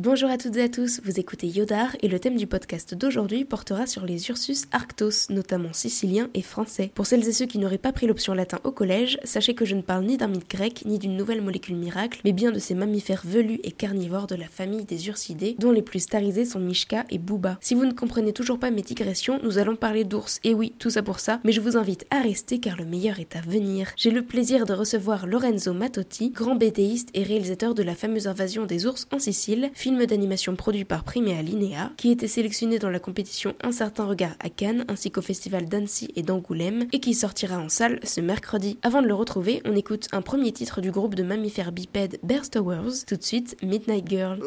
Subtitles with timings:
[0.00, 3.44] Bonjour à toutes et à tous, vous écoutez Yodar et le thème du podcast d'aujourd'hui
[3.44, 6.92] portera sur les Ursus arctos, notamment siciliens et français.
[6.94, 9.74] Pour celles et ceux qui n'auraient pas pris l'option latin au collège, sachez que je
[9.74, 12.76] ne parle ni d'un mythe grec ni d'une nouvelle molécule miracle, mais bien de ces
[12.76, 17.04] mammifères velus et carnivores de la famille des ursidés, dont les plus starisés sont Mishka
[17.10, 17.58] et Booba.
[17.60, 20.90] Si vous ne comprenez toujours pas mes digressions, nous allons parler d'ours, et oui, tout
[20.90, 23.88] ça pour ça, mais je vous invite à rester car le meilleur est à venir.
[23.96, 28.64] J'ai le plaisir de recevoir Lorenzo Matotti, grand bétéiste et réalisateur de la fameuse invasion
[28.64, 32.98] des ours en Sicile, film d'animation produit par Primea Linea, qui était sélectionné dans la
[32.98, 37.56] compétition Un certain regard à Cannes, ainsi qu'au festival d'Annecy et d'Angoulême, et qui sortira
[37.56, 38.78] en salle ce mercredi.
[38.82, 42.42] Avant de le retrouver, on écoute un premier titre du groupe de mammifères bipèdes Bear
[42.50, 44.38] tout de suite Midnight Girl.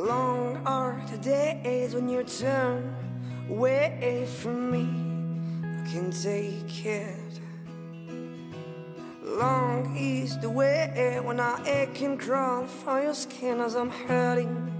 [9.37, 14.71] Long is the way when I ache and crawl for your skin as I'm hurting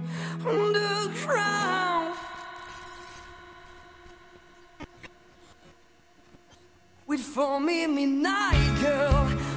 [0.44, 2.14] on the ground.
[7.06, 9.51] Wait for me, midnight girl.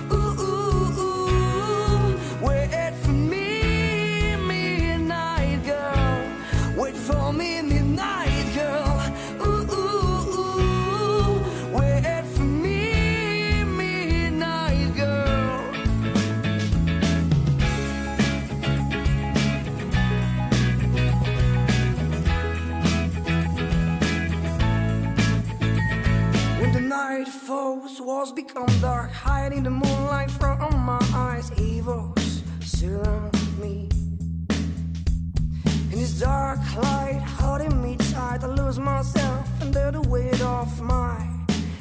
[39.91, 41.27] The weight off my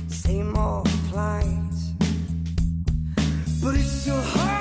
[0.08, 1.70] same old plight.
[3.62, 4.53] But it's so hard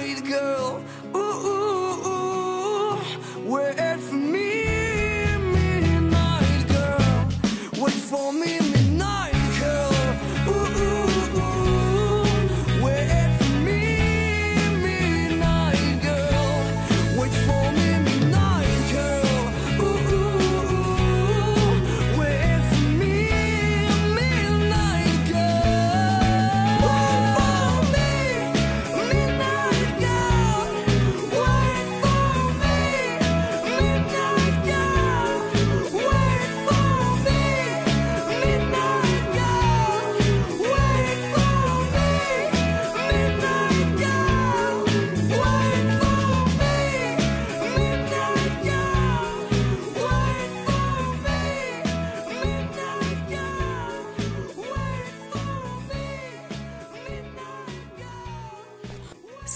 [0.00, 0.81] midnight girl.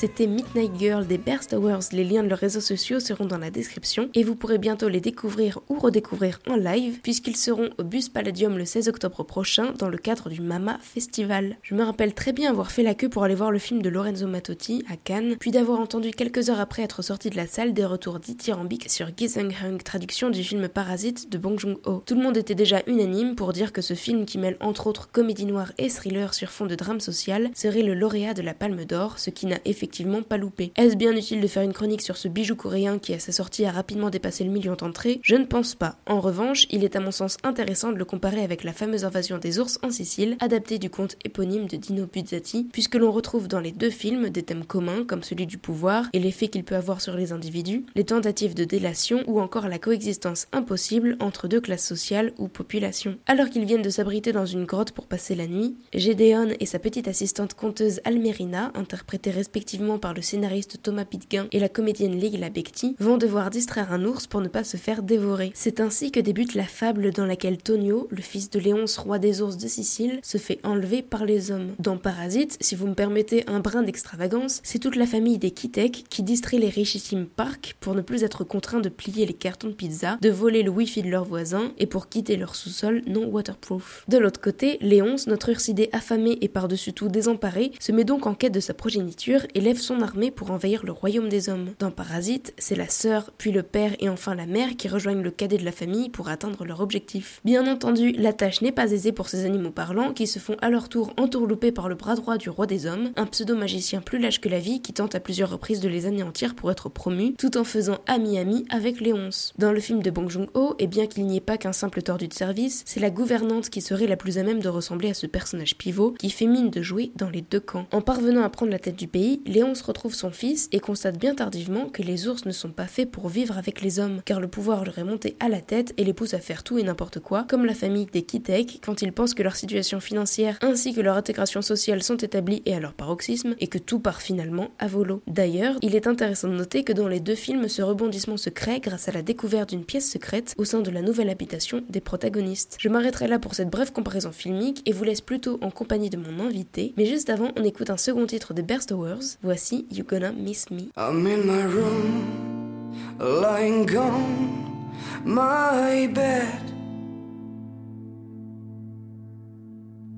[0.06, 1.88] C'était Midnight Girl des Bear Towers.
[1.90, 5.00] Les liens de leurs réseaux sociaux seront dans la description et vous pourrez bientôt les
[5.00, 9.88] découvrir ou redécouvrir en live puisqu'ils seront au Bus Palladium le 16 octobre prochain dans
[9.88, 11.56] le cadre du Mama Festival.
[11.60, 13.88] Je me rappelle très bien avoir fait la queue pour aller voir le film de
[13.88, 17.74] Lorenzo Matotti à Cannes, puis d'avoir entendu quelques heures après être sorti de la salle
[17.74, 22.04] des retours dithyrambiques sur Gisenghung, traduction du film Parasite de Bong Joon-ho.
[22.06, 25.10] Tout le monde était déjà unanime pour dire que ce film qui mêle entre autres
[25.10, 28.84] comédie noire et thriller sur fond de drame social serait le lauréat de la Palme
[28.84, 30.72] d'Or, ce qui n'a effectivement pas louper.
[30.76, 33.64] Est-ce bien utile de faire une chronique sur ce bijou coréen qui à sa sortie
[33.64, 35.20] a rapidement dépassé le million d'entrées?
[35.22, 35.96] Je ne pense pas.
[36.06, 39.38] En revanche, il est à mon sens intéressant de le comparer avec la fameuse invasion
[39.38, 43.60] des ours en Sicile, adaptée du conte éponyme de Dino Buzzati, puisque l'on retrouve dans
[43.60, 47.00] les deux films des thèmes communs comme celui du pouvoir et l'effet qu'il peut avoir
[47.00, 51.86] sur les individus, les tentatives de délation ou encore la coexistence impossible entre deux classes
[51.86, 53.16] sociales ou populations.
[53.26, 56.78] Alors qu'ils viennent de s'abriter dans une grotte pour passer la nuit, Gédéon et sa
[56.78, 62.48] petite assistante conteuse Almerina, interprétée respectivement par le scénariste Thomas Pitguin et la comédienne Leila
[62.48, 65.52] Bekti, vont devoir distraire un ours pour ne pas se faire dévorer.
[65.54, 69.42] C'est ainsi que débute la fable dans laquelle Tonio, le fils de Léonce, roi des
[69.42, 71.74] ours de Sicile, se fait enlever par les hommes.
[71.78, 76.04] Dans Parasite, si vous me permettez un brin d'extravagance, c'est toute la famille des Kitek
[76.08, 79.74] qui distrait les richissimes parcs pour ne plus être contraints de plier les cartons de
[79.74, 84.04] pizza, de voler le wifi de leurs voisins et pour quitter leur sous-sol non waterproof.
[84.08, 88.34] De l'autre côté, Léonce, notre ursidé affamé et par-dessus tout désemparé, se met donc en
[88.34, 91.70] quête de sa progéniture et lève son armée pour envahir le royaume des hommes.
[91.80, 95.32] Dans Parasite, c'est la sœur, puis le père et enfin la mère qui rejoignent le
[95.32, 97.40] cadet de la famille pour atteindre leur objectif.
[97.44, 100.70] Bien entendu, la tâche n'est pas aisée pour ces animaux parlants qui se font à
[100.70, 104.40] leur tour entourlouper par le bras droit du roi des hommes, un pseudo-magicien plus lâche
[104.40, 107.58] que la vie qui tente à plusieurs reprises de les anéantir pour être promu, tout
[107.58, 109.52] en faisant ami-ami avec Léonce.
[109.58, 112.28] Dans le film de Bong Joon-ho, et bien qu'il n'y ait pas qu'un simple tordu
[112.28, 115.26] de service, c'est la gouvernante qui serait la plus à même de ressembler à ce
[115.26, 117.86] personnage pivot qui fait mine de jouer dans les deux camps.
[117.90, 121.34] En parvenant à prendre la tête du pays, Léonce retrouve son fils et constate bien
[121.34, 124.48] tardivement que les ours ne sont pas faits pour vivre avec les hommes, car le
[124.48, 127.20] pouvoir leur est monté à la tête et les pousse à faire tout et n'importe
[127.20, 131.00] quoi, comme la famille des Kitek quand ils pensent que leur situation financière ainsi que
[131.00, 134.88] leur intégration sociale sont établies et à leur paroxysme, et que tout part finalement à
[134.88, 135.22] volo.
[135.26, 138.80] D'ailleurs, il est intéressant de noter que dans les deux films, ce rebondissement se crée
[138.80, 142.76] grâce à la découverte d'une pièce secrète au sein de la nouvelle habitation des protagonistes.
[142.78, 146.18] Je m'arrêterai là pour cette brève comparaison filmique et vous laisse plutôt en compagnie de
[146.18, 149.38] mon invité, mais juste avant, on écoute un second titre des Berstowers.
[149.46, 150.90] Voici You Gonna Miss Me.
[150.96, 156.62] I'm in my room, lying on my bed.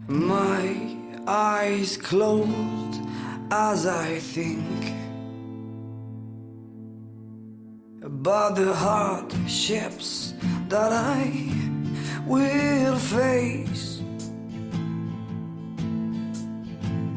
[0.08, 0.96] My
[1.26, 3.02] eyes closed
[3.50, 4.94] as I think
[8.02, 10.32] about the hardships
[10.70, 11.52] that I
[12.26, 14.00] will face.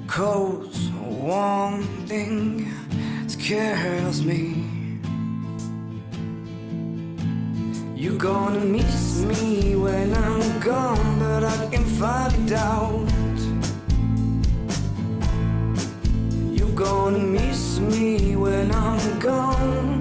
[0.07, 0.90] Cause
[1.21, 2.67] one thing
[3.27, 4.65] scares me.
[7.95, 13.07] You're gonna miss me when I'm gone, but I can find out.
[16.51, 20.00] You're gonna miss me when I'm gone.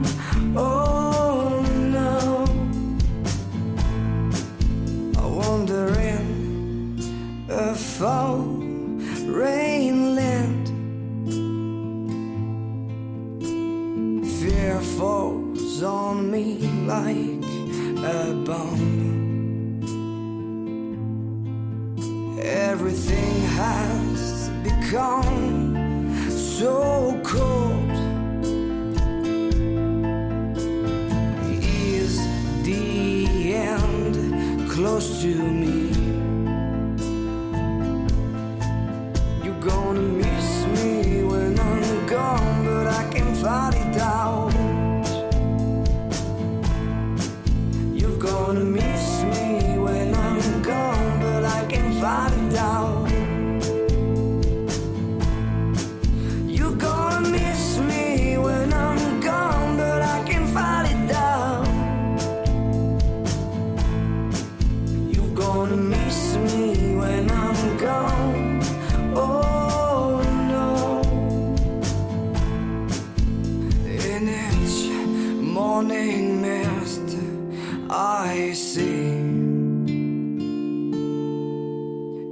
[78.22, 79.17] I see.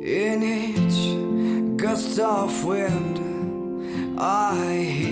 [0.05, 3.19] In each gust of wind,
[4.19, 5.08] I hear.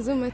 [0.00, 0.30] Lorenzo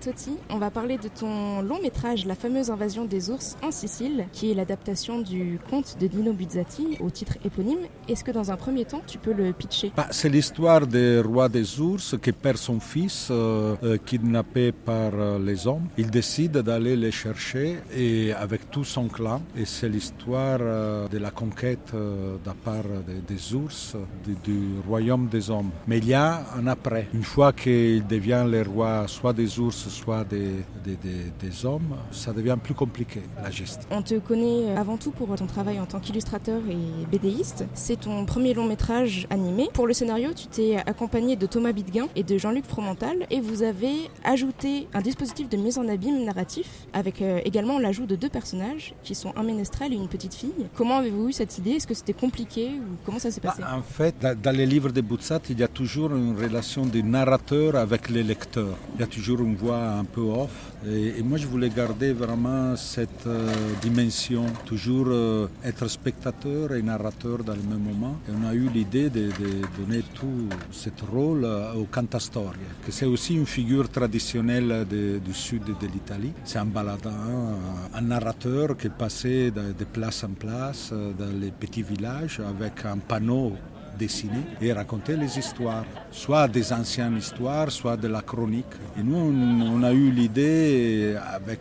[0.51, 4.51] on va parler de ton long métrage La fameuse invasion des ours en Sicile, qui
[4.51, 7.81] est l'adaptation du conte de Dino Buzzati au titre éponyme.
[8.09, 9.91] Est-ce que dans un premier temps tu peux le pitcher?
[9.97, 15.13] Bah, C'est l'histoire du roi des ours qui perd son fils euh, euh, kidnappé par
[15.15, 15.89] euh, les hommes.
[15.99, 19.43] Il décide d'aller les chercher et avec tout son clan.
[19.57, 23.97] Et c'est l'histoire de la conquête de la part des, des ours
[24.45, 25.71] du royaume des hommes.
[25.89, 27.09] Mais il y a un après.
[27.13, 30.51] Une fois qu'il devient le roi soit des ours, soit des,
[30.85, 33.81] des, des- des hommes, ça devient plus compliqué, la gestion.
[33.91, 37.65] On te connaît avant tout pour ton travail en tant qu'illustrateur et BDiste.
[37.75, 39.69] C'est ton premier long métrage animé.
[39.73, 43.63] Pour le scénario, tu t'es accompagné de Thomas Bidguin et de Jean-Luc Fromental et vous
[43.63, 43.95] avez
[44.25, 48.95] ajouté un dispositif de mise en abîme narratif avec euh, également l'ajout de deux personnages
[49.03, 50.67] qui sont un ménestrel et une petite fille.
[50.75, 51.73] Comment avez-vous eu cette idée?
[51.73, 53.63] Est-ce que c'était compliqué ou comment ça s'est passé?
[53.63, 57.03] Bah, en fait, dans, les livres de Buzzat, il y a toujours une relation du
[57.03, 58.77] narrateur avec les lecteurs.
[58.95, 60.57] Il y a toujours une voix un peu off.
[60.87, 67.45] Et, moi, je voulais garder vraiment cette euh, dimension, toujours euh, être spectateur et narrateur
[67.45, 68.17] dans le même moment.
[68.29, 69.31] Et on a eu l'idée de,
[69.79, 75.65] donner tout ce rôle euh, au cantastoria, que c'est aussi une figure traditionnelle du sud
[75.65, 76.33] de l'Italie.
[76.45, 77.57] C'est un baladin,
[77.95, 82.99] un narrateur qui passait de, de place en place dans les petits villages avec un
[82.99, 83.53] panneau
[83.99, 88.75] dessiné et raconter les histoires, soit des anciennes histoires, soit de la chronique.
[88.99, 91.61] Et nous, on, a eu l'idée avec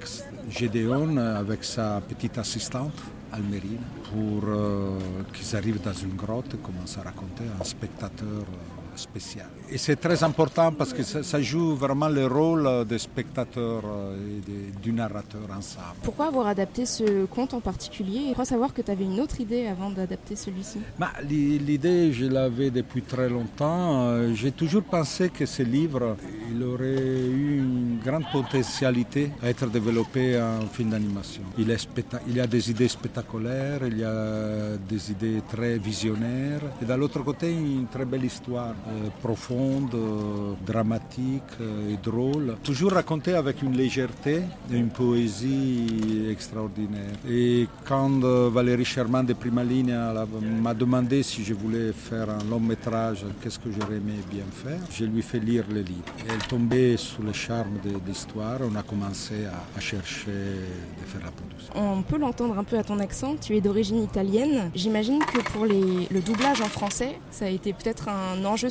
[0.49, 2.93] Gédéon, avec sa petite assistante,
[3.31, 3.79] Almerine,
[4.11, 4.99] pour euh,
[5.33, 9.47] qu'ils arrivent dans une grotte et commencent à raconter un spectateur euh, spécial.
[9.71, 14.15] Et c'est très important parce que ça, ça joue vraiment le rôle des spectateurs euh,
[14.37, 15.97] et de- du narrateur ensemble.
[16.03, 18.21] Pourquoi avoir adapté ce conte en particulier?
[18.29, 20.79] Je crois savoir que tu avais une autre idée avant d'adapter celui-ci.
[20.99, 24.03] Bah, l'i- L'idée, je l'avais depuis très longtemps.
[24.07, 26.15] Euh, J'ai toujours pensé que ce livre,
[26.51, 31.41] il aurait eu une grande potentialité à être développé en film d'animation.
[31.57, 35.77] Il, est specta- il y a des idées spectaculaires, il y a des idées très
[35.77, 38.75] visionnaires, et d'un l'autre côté, une très belle histoire,
[39.21, 42.55] profonde, euh, dramatique euh, et drôle.
[42.63, 47.15] Toujours racontée avec une légèreté et une poésie extraordinaire.
[47.29, 50.13] Et quand euh, Valérie Sherman de Prima Linea
[50.61, 54.79] m'a demandé si je voulais faire un long métrage, qu'est-ce que j'aurais aimé bien faire,
[54.91, 56.03] je lui ai fait lire le livre.
[56.27, 58.59] Et elle tombait sous le charme de l'histoire.
[58.61, 61.73] On a commencé à, chercher de faire la production.
[61.75, 64.71] On peut l'entendre un peu à ton accent, tu es d'origine italienne.
[64.73, 68.69] J'imagine que pour les- le doublage en français, ça a été peut-être un enjeu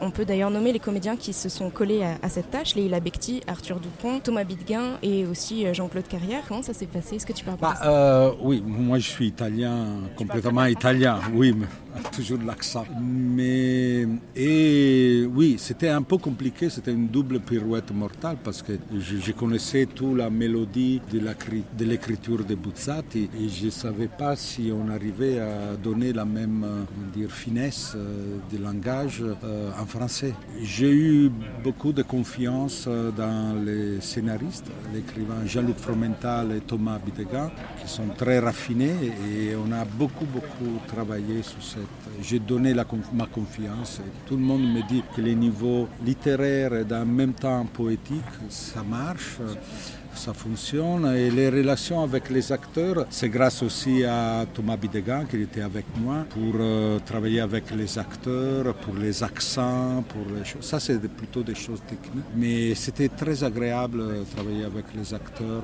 [0.00, 3.00] On peut d'ailleurs nommer les comédiens qui se sont collés à, à cette tâche, Leila
[3.00, 6.42] Becti, Arthur Dupont, Thomas Bidguin et aussi euh, Jean-Claude Carrière.
[6.48, 7.16] Comment ça s'est passé?
[7.16, 9.86] Est-ce que tu peux raconter Bah, euh, oui, moi je suis italien,
[10.16, 11.66] complètement italien, oui, mais
[12.16, 12.84] toujours l'accent.
[13.00, 19.16] Mais et oui, c'était un peu compliqué, c'était une double pirouette mortale parce que je,
[19.18, 24.08] je connaissais toute la mélodie de cri- de l'écriture de Buzzati et je ne savais
[24.08, 26.82] pas si on arrivait à donner la même euh,
[27.14, 30.34] dire, finesse euh, de langage euh, en français.
[30.62, 31.30] J'ai eu
[31.62, 37.50] beaucoup de confiance euh, dans les scénaristes, l'écrivain Jean-Luc Fromental et Thomas Bidegain,
[37.80, 41.82] qui sont très raffinés et on a beaucoup, beaucoup travaillé sur cette.
[42.22, 46.94] J'ai donné ma confiance et tout le monde me dit que les niveaux littéraires et
[46.94, 49.38] en même temps poétiques, ça marche.
[50.14, 55.42] Ça fonctionne et les relations avec les acteurs, c'est grâce aussi à Thomas Bidegain qui
[55.42, 60.64] était avec moi pour euh, travailler avec les acteurs, pour les accents, pour les choses.
[60.64, 62.24] Ça, c'est plutôt des choses techniques.
[62.36, 65.62] Mais c'était très agréable de travailler avec les acteurs.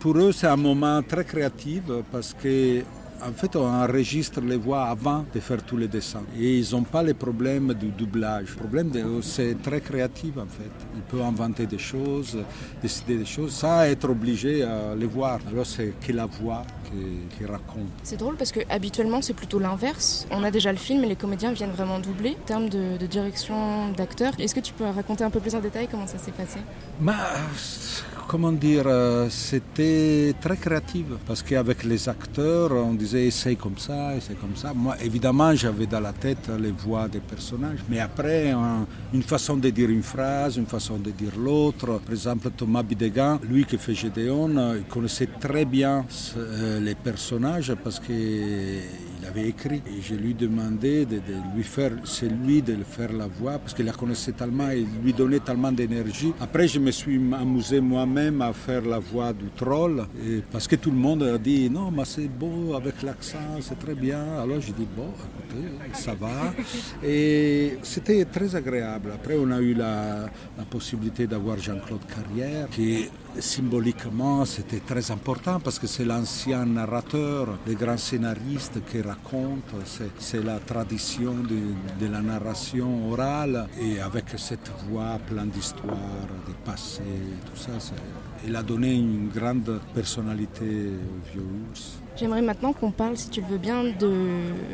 [0.00, 2.82] Pour eux, c'est un moment très créatif parce que
[3.22, 6.22] en fait, on enregistre les voix avant de faire tous les dessins.
[6.38, 8.50] Et ils n'ont pas les problèmes du doublage.
[8.50, 10.70] Le problème, c'est très créatif en fait.
[10.94, 12.38] Ils peuvent inventer des choses,
[12.82, 15.38] décider des choses, sans être obligé à les voir.
[15.50, 17.90] Alors, c'est que la voix qui, qui raconte.
[18.02, 20.26] C'est drôle parce que habituellement c'est plutôt l'inverse.
[20.30, 22.36] On a déjà le film et les comédiens viennent vraiment doubler.
[22.42, 25.60] En termes de, de direction d'acteurs, est-ce que tu peux raconter un peu plus en
[25.60, 26.60] détail comment ça s'est passé?
[27.00, 27.12] Mais,
[28.30, 34.14] comment dire, euh, c'était très créatif parce qu'avec les acteurs, on disait essaye comme ça,
[34.16, 34.72] essaye comme ça.
[34.72, 39.56] Moi, évidemment, j'avais dans la tête les voix des personnages, mais après, un- une façon
[39.56, 41.86] de dire une phrase, une façon de dire l'autre.
[42.04, 46.06] Par exemple, Thomas Bidegain, lui qui fait Gédéon, euh, il connaissait très bien
[46.36, 48.78] euh, les personnages parce qu'il
[49.20, 49.82] il avait écrit.
[49.86, 53.74] Et je lui demandais de, de lui faire, c'est lui de faire la voix, parce
[53.74, 56.32] qu'il la connaissait tellement et lui donnait tellement d'énergie.
[56.40, 60.06] Après, je me suis amusé moi-même à faire la voix du troll,
[60.50, 63.94] parce que tout le monde a dit non, mais c'est beau avec l'accent, c'est très
[63.94, 64.38] bien.
[64.40, 66.52] Alors j'ai dit bon, écoutez, ça va.
[67.04, 69.10] Et c'était très agréable.
[69.14, 73.08] Après, on a eu la, la possibilité d'avoir Jean-Claude Carrière, qui
[73.38, 79.00] symboliquement c'était très important parce que c'est l'ancien narrateur, le grand scénariste qui
[80.18, 87.02] c'est, la tradition de, la narration orale et avec cette voix pleine d'histoire, de passé,
[87.46, 87.72] tout ça,
[88.46, 92.00] il a donné une grande personnalité au vieux ours.
[92.20, 94.12] J'aimerais maintenant qu'on parle, si tu le veux bien, de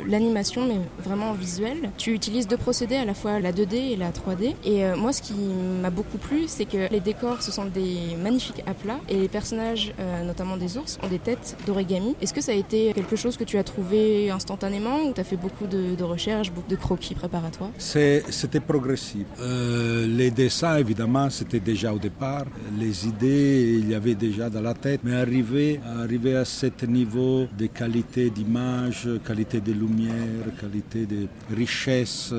[0.09, 1.91] l'animation, mais vraiment en visuel.
[1.97, 4.57] Tu utilises deux procédés, à la fois la 2D et la 3D.
[4.65, 5.35] Et euh, moi, ce qui
[5.81, 9.95] m'a beaucoup plu, c'est que les décors, ce sont des magnifiques aplats, et les personnages,
[10.01, 12.17] euh, notamment des ours, ont des têtes d'origami.
[12.21, 15.25] Est-ce que ça a été quelque chose que tu as trouvé instantanément, ou tu as
[15.25, 17.71] fait beaucoup de, recherches, beaucoup de croquis préparatoires?
[17.79, 19.25] C'était progressif.
[19.41, 22.47] Euh, les dessins, évidemment, c'était déjà au départ.
[22.77, 25.03] Les idées, il y avait déjà dans la tête.
[25.05, 32.33] Mais arriver, arriver à ce niveau de qualité d'image, qualité de lumière, qualité de richesse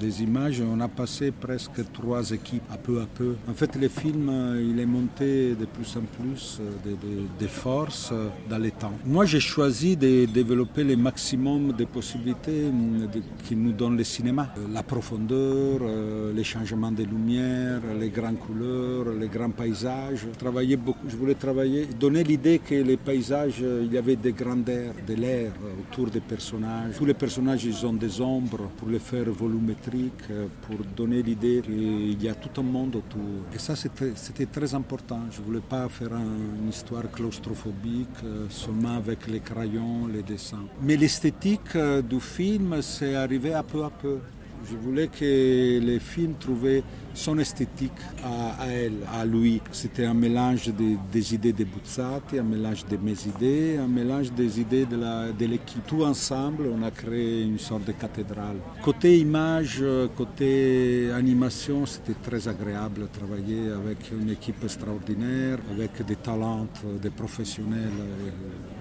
[0.00, 0.60] des images.
[0.60, 3.34] On a passé presque trois équipes, à peu à peu.
[3.48, 4.30] En fait, le film,
[4.70, 6.96] il est monté de plus en plus de,
[7.40, 8.12] de, force
[8.48, 8.92] dans les temps.
[9.04, 14.54] Moi, j'ai choisi de développer le maximum de possibilités de, qui nous donne le cinéma.
[14.72, 15.80] La profondeur,
[16.34, 20.26] les changements de lumière, les grandes couleurs, les grands paysages.
[20.38, 20.78] Travailler
[21.08, 25.52] je voulais travailler, donner l'idée que les paysages, il y avait des grandeur de l'air
[25.80, 26.96] autour des personnages.
[26.96, 30.28] Tous les personnages, ils ont des ombres pour les faire volumétriques,
[30.62, 33.46] pour donner l'idée qu'il y a tout un monde autour.
[33.54, 35.20] Et ça, c'était très important.
[35.30, 38.18] Je ne voulais pas faire un, une histoire claustrophobique
[38.48, 40.64] seulement avec les crayons, les dessins.
[40.82, 41.76] Mais l'esthétique
[42.08, 44.18] du film, c'est arrivé à peu à peu.
[44.68, 46.82] Je voulais que les films trouvaient
[47.18, 49.60] son esthétique à, elle, à lui.
[49.72, 54.32] C'était un mélange de, des idées de Buzzati, un mélange de mes idées, un mélange
[54.32, 55.84] des idées de l'équipe.
[55.86, 58.56] Tout ensemble, on a créé une sorte de cathédrale.
[58.82, 59.82] Côté image,
[60.16, 66.66] côté animation, c'était très agréable de travailler avec une équipe extraordinaire, avec des talents,
[67.02, 68.00] des professionnels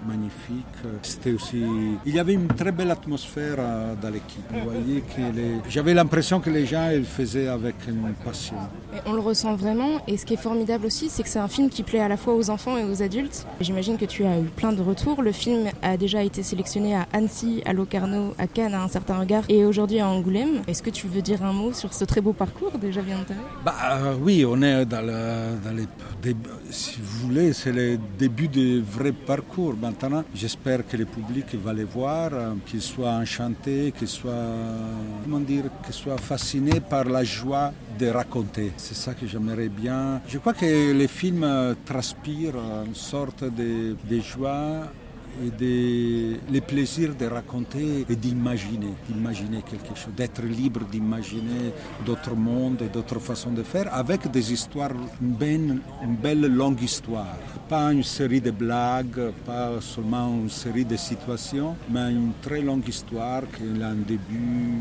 [0.07, 0.79] magnifiques.
[1.01, 1.63] C'était aussi...
[2.05, 3.57] Il y avait une très belle atmosphère
[4.01, 4.45] dans l'équipe.
[4.51, 8.55] Vous voyez que j'avais l'impression que les gens ils faisaient avec une passion.
[8.93, 10.01] Et on le ressent vraiment.
[10.07, 12.17] Et ce qui est formidable aussi, c'est que c'est un film qui plaît à la
[12.17, 13.45] fois aux enfants et aux adultes.
[13.61, 15.21] J'imagine que tu as eu plein de retours.
[15.21, 19.19] Le film a déjà été sélectionné à Annecy, à Locarno, à Cannes, à un certain
[19.19, 20.61] regard, et aujourd'hui à Angoulême.
[20.67, 23.39] Est-ce que tu veux dire un mot sur ce très beau parcours déjà bien entamé?
[23.63, 25.87] Bah, euh, Oui, on est dans, le, dans les
[26.21, 26.49] débuts.
[26.69, 29.75] Si vous voulez, c'est le début du vrai parcours.
[29.81, 32.31] Maintenant, j'espère que le public va les voir,
[32.65, 34.31] qu'il soit enchanté, qu'il soit,
[35.23, 38.71] comment dire, qu'il soit fasciné par la joie de raconter.
[38.77, 40.21] C'est ça que j'aimerais bien.
[40.27, 44.83] Je crois que les films transpirent une sorte de, de joie
[45.45, 51.73] et de, le plaisir de raconter et d'imaginer, d'imaginer quelque chose, d'être libre d'imaginer
[52.05, 56.81] d'autres mondes et d'autres façons de faire avec des histoires, une belle, une belle longue
[56.81, 57.37] histoire.
[57.69, 62.87] Pas une série de blagues, pas seulement une série de situations, mais une très longue
[62.87, 64.73] histoire qui a un début,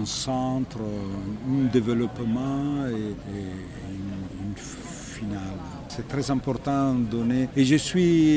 [0.00, 3.14] un centre, un développement et,
[4.40, 5.77] une finale.
[5.98, 7.48] C'est très important de donner.
[7.56, 8.30] Et je suis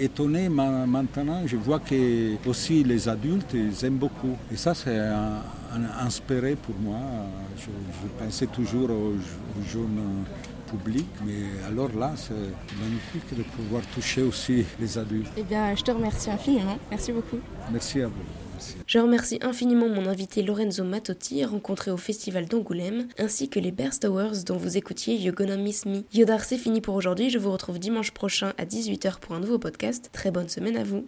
[0.00, 4.36] étonné maintenant, je vois que aussi les adultes, ils aiment beaucoup.
[4.52, 5.42] Et ça, c'est un,
[5.74, 7.00] un inspiré pour moi.
[7.56, 10.24] Je, je pensais toujours aux, aux jeunes
[10.70, 12.34] public, mais alors là, c'est
[12.80, 15.32] magnifique de pouvoir toucher aussi les adultes.
[15.36, 16.78] Eh bien, je te remercie infiniment.
[16.88, 17.38] Merci beaucoup.
[17.72, 18.47] Merci à vous.
[18.86, 23.98] Je remercie infiniment mon invité Lorenzo Matotti, rencontré au Festival d'Angoulême, ainsi que les Bear
[23.98, 26.02] Towers dont vous écoutiez You're Gonna Miss Me.
[26.12, 27.30] Yodar, c'est fini pour aujourd'hui.
[27.30, 30.10] Je vous retrouve dimanche prochain à 18h pour un nouveau podcast.
[30.12, 31.04] Très bonne semaine à vous.